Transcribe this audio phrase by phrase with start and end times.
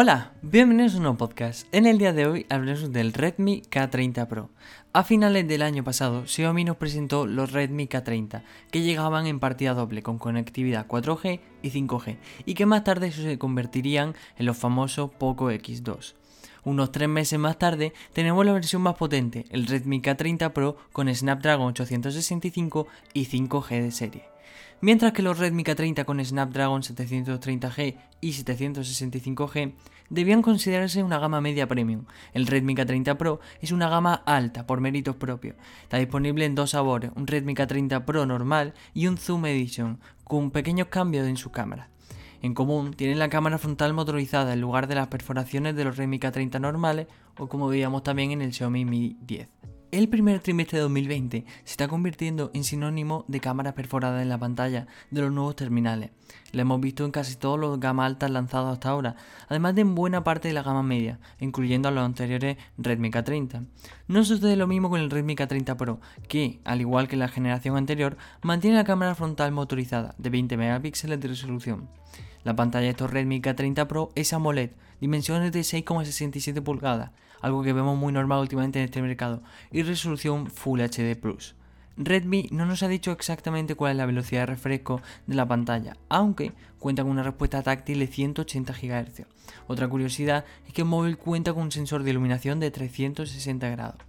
[0.00, 1.66] Hola, bienvenidos a un nuevo podcast.
[1.72, 4.48] En el día de hoy hablaremos del Redmi K30 Pro.
[4.92, 9.74] A finales del año pasado, Xiaomi nos presentó los Redmi K30, que llegaban en partida
[9.74, 12.16] doble con conectividad 4G y 5G,
[12.46, 16.14] y que más tarde se convertirían en los famosos Poco X2.
[16.62, 21.12] Unos 3 meses más tarde tenemos la versión más potente, el Redmi K30 Pro con
[21.12, 24.37] Snapdragon 865 y 5G de serie.
[24.80, 29.72] Mientras que los Redmi K30 con Snapdragon 730G y 765G
[30.08, 32.04] debían considerarse una gama media premium.
[32.32, 35.56] El Redmi K30 Pro es una gama alta por méritos propios.
[35.82, 40.50] Está disponible en dos sabores, un Redmi K30 Pro normal y un Zoom Edition, con
[40.52, 41.88] pequeños cambios en su cámara.
[42.40, 46.20] En común, tienen la cámara frontal motorizada en lugar de las perforaciones de los Redmi
[46.20, 49.48] K30 normales o como veíamos también en el Xiaomi Mi 10.
[49.90, 54.36] El primer trimestre de 2020 se está convirtiendo en sinónimo de cámaras perforadas en la
[54.36, 56.10] pantalla de los nuevos terminales.
[56.52, 59.16] Lo hemos visto en casi todos los gama altas lanzados hasta ahora,
[59.48, 63.64] además de en buena parte de la gama media, incluyendo a los anteriores Redmi K30.
[64.08, 67.78] No sucede lo mismo con el Redmi K30 Pro, que, al igual que la generación
[67.78, 71.88] anterior, mantiene la cámara frontal motorizada de 20 megapíxeles de resolución.
[72.44, 77.72] La pantalla de estos Redmi K30 Pro es AMOLED, dimensiones de 6,67 pulgadas, algo que
[77.72, 81.54] vemos muy normal últimamente en este mercado, y resolución Full HD Plus.
[81.96, 85.96] Redmi no nos ha dicho exactamente cuál es la velocidad de refresco de la pantalla,
[86.08, 89.26] aunque cuenta con una respuesta táctil de 180 GHz.
[89.66, 94.00] Otra curiosidad es que el móvil cuenta con un sensor de iluminación de 360 grados.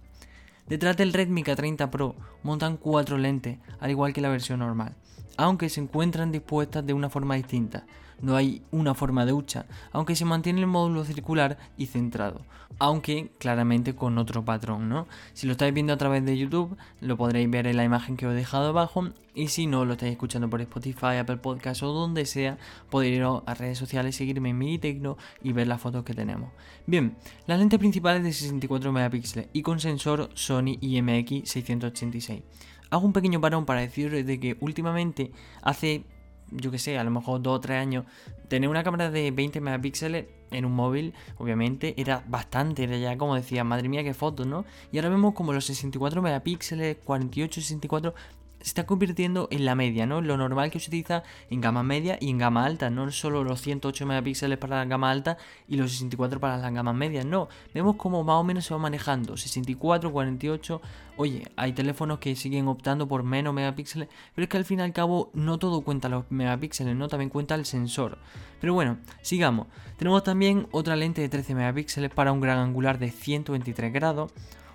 [0.68, 2.14] Detrás del Redmi K30 Pro
[2.44, 4.94] montan cuatro lentes, al igual que la versión normal,
[5.42, 7.84] aunque se encuentran dispuestas de una forma distinta
[8.22, 12.42] no hay una forma de hucha, aunque se mantiene el módulo circular y centrado,
[12.78, 15.06] aunque claramente con otro patrón, ¿no?
[15.32, 18.26] Si lo estáis viendo a través de YouTube, lo podréis ver en la imagen que
[18.26, 21.92] os he dejado abajo, y si no lo estáis escuchando por Spotify, Apple Podcast o
[21.92, 22.58] donde sea,
[22.90, 26.50] podéis ir a redes sociales, seguirme en Minitecno y ver las fotos que tenemos.
[26.86, 32.42] Bien, la lente principal es de 64 megapíxeles y con sensor Sony IMX 686.
[32.90, 36.04] Hago un pequeño parón para deciros de que últimamente hace
[36.50, 38.04] yo que sé, a lo mejor 2 o 3 años,
[38.48, 43.36] tener una cámara de 20 megapíxeles en un móvil, obviamente, era bastante, era ya como
[43.36, 44.64] decía, madre mía, qué fotos, ¿no?
[44.90, 48.14] Y ahora vemos como los 64 megapíxeles, 48, 64,
[48.60, 50.20] se está convirtiendo en la media, ¿no?
[50.20, 53.62] Lo normal que se utiliza en gama media y en gama alta, no solo los
[53.62, 57.48] 108 megapíxeles para la gama alta y los 64 para las gamas medias, no.
[57.72, 60.82] Vemos cómo más o menos se va manejando, 64, 48.
[61.16, 64.82] Oye, hay teléfonos que siguen optando por menos megapíxeles, pero es que al fin y
[64.82, 67.08] al cabo no todo cuenta los megapíxeles, ¿no?
[67.08, 68.18] También cuenta el sensor.
[68.60, 69.68] Pero bueno, sigamos.
[69.96, 74.32] Tenemos también otra lente de 13 megapíxeles para un gran angular de 123 grados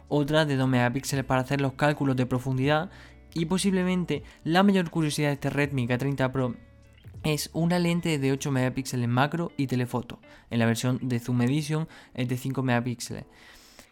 [0.07, 2.89] otra de 2 megapíxeles para hacer los cálculos de profundidad
[3.35, 6.55] y posiblemente la mayor curiosidad de este Redmi K30 Pro
[7.23, 10.19] es una lente de 8 megapíxeles macro y telefoto.
[10.49, 13.25] En la versión de Zoom Edition es de 5 megapíxeles.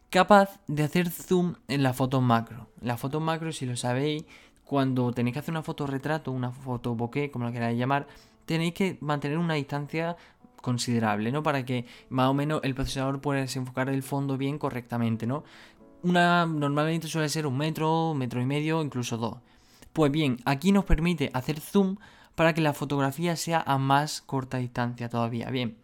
[0.10, 2.70] Capaz de hacer zoom en la foto macro.
[2.80, 4.24] La foto macro, si lo sabéis,
[4.64, 8.08] cuando tenéis que hacer una foto retrato, una foto bokeh, como lo queráis llamar,
[8.46, 10.16] tenéis que mantener una distancia
[10.62, 11.44] considerable, ¿no?
[11.44, 15.44] Para que más o menos el procesador pueda desenfocar el fondo bien correctamente, ¿no?
[16.04, 19.38] Una normalmente suele ser un metro, metro y medio, incluso dos.
[19.94, 21.98] Pues bien, aquí nos permite hacer zoom
[22.36, 25.50] para que la fotografía sea a más corta distancia todavía.
[25.50, 25.78] Bien,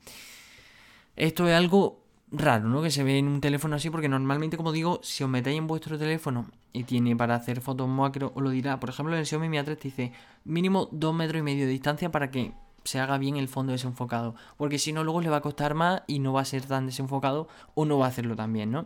[1.16, 2.82] esto es algo raro, ¿no?
[2.82, 5.68] Que se ve en un teléfono así, porque normalmente, como digo, si os metéis en
[5.68, 8.80] vuestro teléfono y tiene para hacer fotos macro, os lo dirá.
[8.80, 10.12] Por ejemplo, en el Xiaomi Mi A3 dice
[10.44, 12.54] mínimo dos metros y medio de distancia para que
[12.84, 14.36] se haga bien el fondo desenfocado.
[14.58, 16.86] Porque si no, luego le va a costar más y no va a ser tan
[16.86, 18.86] desenfocado o no va a hacerlo tan bien, ¿no?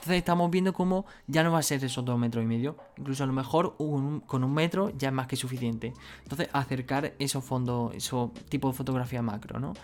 [0.00, 2.74] Entonces estamos viendo cómo ya no va a ser esos dos metros y medio.
[2.96, 5.92] Incluso a lo mejor con un metro ya es más que suficiente.
[6.22, 9.74] Entonces acercar esos fondos, esos tipos de fotografía macro, ¿no?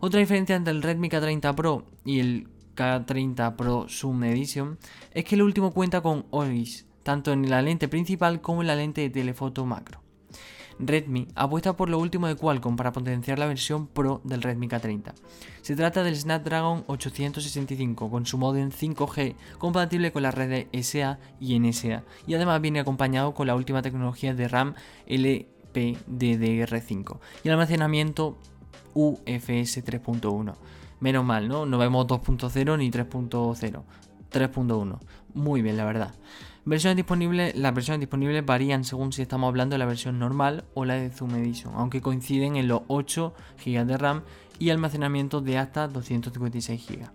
[0.00, 4.78] Otra diferencia entre el Redmi K30 Pro y el K30 Pro Zoom Edition
[5.12, 8.74] es que el último cuenta con OIS, tanto en la lente principal como en la
[8.74, 10.00] lente de telefoto macro.
[10.78, 15.14] Redmi apuesta por lo último de Qualcomm para potenciar la versión Pro del Redmi K30.
[15.62, 21.58] Se trata del Snapdragon 865 con su modem 5G compatible con las redes SA y
[21.58, 24.74] NSA y además viene acompañado con la última tecnología de RAM
[25.06, 28.36] LPDDR5 y el almacenamiento
[28.94, 30.54] UFS 3.1.
[31.00, 31.66] Menos mal, ¿no?
[31.66, 33.82] No vemos 2.0 ni 3.0.
[34.30, 34.98] 3.1.
[35.34, 36.14] Muy bien, la verdad.
[36.68, 40.84] Versiones disponibles, las versiones disponibles varían según si estamos hablando de la versión normal o
[40.84, 43.32] la de Zoom Edition, aunque coinciden en los 8
[43.64, 44.22] GB de RAM
[44.58, 47.08] y almacenamiento de hasta 256 GB.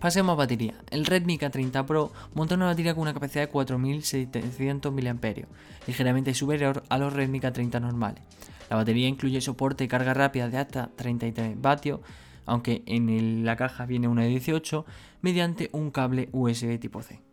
[0.00, 0.76] Pasemos a batería.
[0.90, 5.46] El Redmi K30 Pro monta una batería con una capacidad de 4700 mAh,
[5.86, 8.22] ligeramente superior a los Redmi K30 normales.
[8.70, 12.00] La batería incluye soporte de carga rápida de hasta 33 vatios,
[12.46, 14.86] aunque en la caja viene una de 18,
[15.20, 17.23] mediante un cable USB tipo C.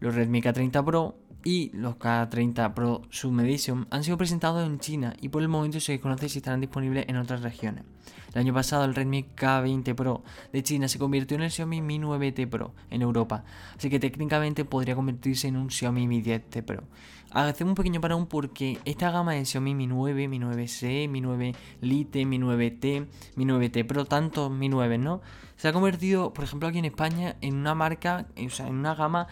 [0.00, 5.28] Los Redmi K30 Pro y los K30 Pro Zoom han sido presentados en China y
[5.28, 7.84] por el momento se desconoce si estarán disponibles en otras regiones.
[8.32, 10.22] El año pasado el Redmi K20 Pro
[10.52, 13.44] de China se convirtió en el Xiaomi Mi 9T Pro en Europa,
[13.76, 16.84] así que técnicamente podría convertirse en un Xiaomi Mi 10T Pro.
[17.30, 21.54] Hacemos un pequeño parón porque esta gama de Xiaomi Mi 9, Mi 9C, Mi 9
[21.80, 23.06] Lite, Mi 9T,
[23.36, 25.20] Mi 9T Pro, tantos Mi 9, ¿no?
[25.56, 28.94] Se ha convertido, por ejemplo, aquí en España en una marca, o sea, en una
[28.94, 29.26] gama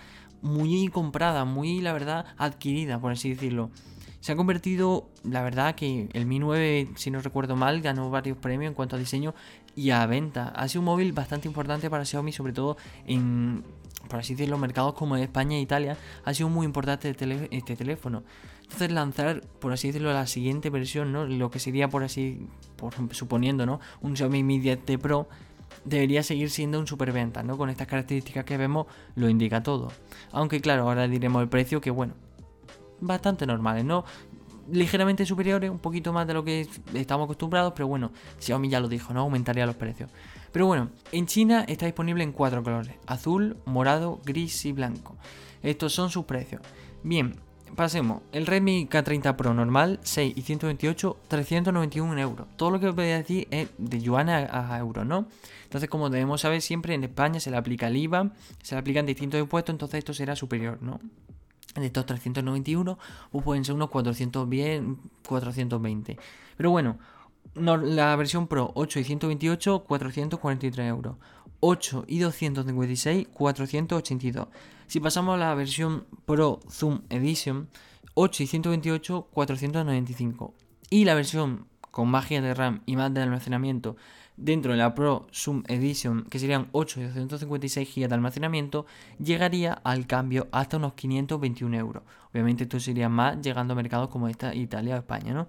[0.46, 3.70] muy comprada, muy, la verdad, adquirida, por así decirlo.
[4.20, 8.37] Se ha convertido, la verdad, que el Mi 9, si no recuerdo mal, ganó varios
[8.38, 9.34] premios en cuanto a diseño
[9.76, 10.48] y a venta.
[10.48, 12.76] Ha sido un móvil bastante importante para Xiaomi, sobre todo
[13.06, 13.62] en,
[14.08, 15.96] por así decirlo, mercados como España e Italia.
[16.25, 18.25] Ha sido muy importante este teléfono.
[18.62, 21.25] Entonces lanzar, por así decirlo, la siguiente versión, ¿no?
[21.26, 23.78] Lo que sería, por así, por, suponiendo, ¿no?
[24.00, 25.28] Un Xiaomi Mi 10T Pro
[25.86, 27.56] debería seguir siendo un superventa, ¿no?
[27.56, 29.92] Con estas características que vemos lo indica todo.
[30.32, 32.14] Aunque claro, ahora diremos el precio que bueno,
[33.00, 34.04] bastante normales, ¿no?
[34.70, 38.10] Ligeramente superiores, un poquito más de lo que estamos acostumbrados, pero bueno,
[38.40, 39.20] Xiaomi ya lo dijo, ¿no?
[39.20, 40.10] Aumentaría los precios.
[40.50, 45.16] Pero bueno, en China está disponible en cuatro colores, azul, morado, gris y blanco.
[45.62, 46.62] Estos son sus precios.
[47.04, 47.36] Bien,
[47.74, 48.22] pasemos.
[48.32, 52.46] El Redmi K30 Pro normal, 6 y 128, 391 euros.
[52.56, 55.26] Todo lo que os voy a decir es de yuan a, euros, ¿no?
[55.64, 58.30] Entonces, como debemos saber, siempre en España se le aplica el IVA,
[58.62, 61.00] se le aplican distintos impuestos, entonces esto será superior, ¿no?
[61.74, 62.98] De estos 391,
[63.30, 64.82] pues pueden ser unos 410,
[65.26, 66.19] 420.
[66.56, 66.98] Pero bueno,
[67.56, 71.17] la versión Pro 8 y 128, 443 euros.
[71.61, 74.49] 8 y 256, 482.
[74.87, 77.69] Si pasamos a la versión Pro Zoom Edition,
[78.14, 80.55] 8 y 128, 495.
[80.91, 83.97] Y la versión con más de RAM y más de almacenamiento
[84.37, 88.87] dentro de la Pro Zoom Edition, que serían 8 y 256 GB de almacenamiento,
[89.19, 92.03] llegaría al cambio hasta unos 521 euros.
[92.32, 95.49] Obviamente esto sería más llegando a mercados como esta, Italia o España, ¿no?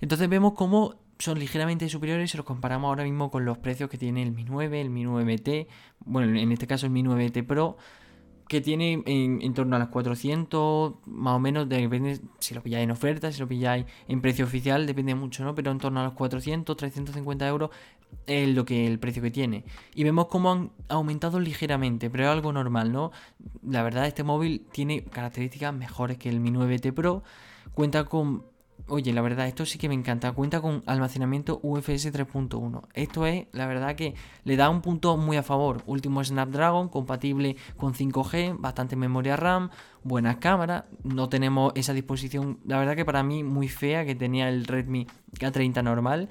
[0.00, 3.98] Entonces vemos cómo son ligeramente superiores si los comparamos ahora mismo con los precios que
[3.98, 5.66] tiene el Mi 9, el Mi 9T,
[6.04, 7.76] bueno, en este caso el Mi 9T Pro,
[8.48, 12.90] que tiene en, torno a las 400, más o menos, depende si lo pilláis en
[12.90, 15.54] oferta, si lo pilláis en precio oficial, depende mucho, ¿no?
[15.54, 17.70] Pero en torno a los 400, 350 euros
[18.26, 19.64] es lo que el precio que tiene.
[19.94, 23.12] Y vemos cómo han aumentado ligeramente, pero es algo normal, ¿no?
[23.62, 27.22] La verdad, este móvil tiene características mejores que el Mi 9T Pro,
[27.74, 28.44] cuenta con
[28.86, 30.32] Oye, la verdad, esto sí que me encanta.
[30.32, 32.82] Cuenta con almacenamiento UFS 3.1.
[32.94, 34.14] Esto es, la verdad, que
[34.44, 35.82] le da un punto muy a favor.
[35.86, 39.70] Último Snapdragon, compatible con 5G, bastante memoria RAM,
[40.04, 40.84] buenas cámaras.
[41.02, 45.06] No tenemos esa disposición, la verdad que para mí muy fea que tenía el Redmi
[45.38, 46.30] K30 normal.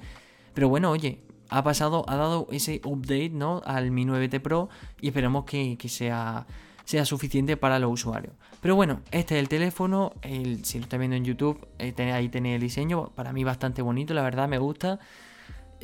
[0.54, 3.62] Pero bueno, oye, ha pasado, ha dado ese update, ¿no?
[3.64, 4.68] Al Mi 9T Pro
[5.00, 6.46] y esperemos que, que sea
[6.88, 8.32] sea suficiente para los usuarios.
[8.62, 12.30] Pero bueno, este es el teléfono, el, si lo está viendo en YouTube, eh, ahí
[12.30, 14.98] tenéis el diseño, para mí bastante bonito, la verdad me gusta.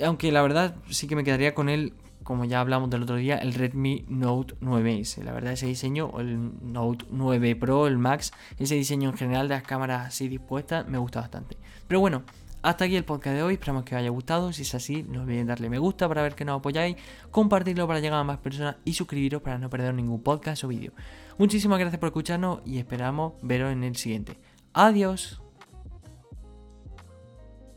[0.03, 1.93] Aunque la verdad sí que me quedaría con él,
[2.23, 5.23] como ya hablamos del otro día, el Redmi Note 9S.
[5.23, 9.57] La verdad ese diseño, el Note 9 Pro, el Max, ese diseño en general de
[9.57, 11.59] las cámaras así dispuestas, me gusta bastante.
[11.87, 12.23] Pero bueno,
[12.65, 14.53] hasta aquí el podcast de hoy, esperamos que os haya gustado.
[14.53, 16.97] Si es así, no olvidéis darle me gusta para ver que nos apoyáis,
[17.31, 20.93] compartirlo para llegar a más personas y suscribiros para no perder ningún podcast o vídeo.
[21.37, 24.39] Muchísimas gracias por escucharnos y esperamos veros en el siguiente.
[24.73, 25.44] Adiós.